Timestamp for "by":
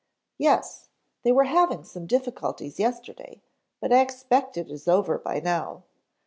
5.19-5.39